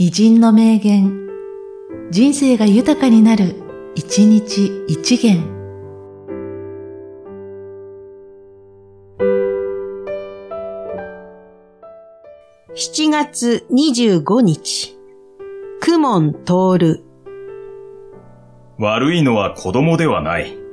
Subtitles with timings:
[0.00, 1.26] 偉人の名言、
[2.12, 3.56] 人生が豊かになる、
[3.96, 5.42] 一日一元。
[12.76, 14.96] 7月25日、
[15.80, 17.04] クモン通る。
[18.78, 20.67] 悪いのは子供ではない。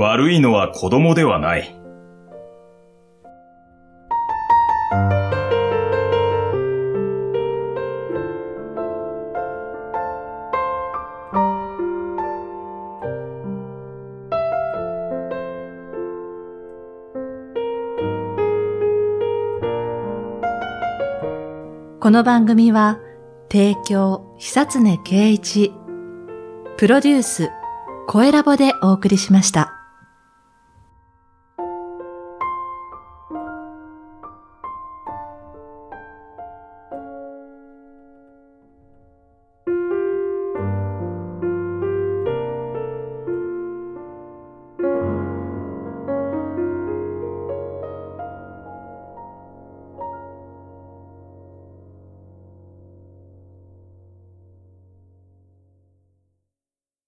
[0.00, 1.74] 悪いのは子供ではない。
[22.00, 23.00] この番組は、
[23.50, 25.72] 提供、久常圭一、
[26.76, 27.50] プロデュース、
[28.06, 29.77] 声ラボでお送りしました。